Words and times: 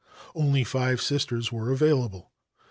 Only 0.33 0.63
five 0.63 0.99
Sisters 0.99 1.51
were 1.51 1.69
available. 1.71 2.31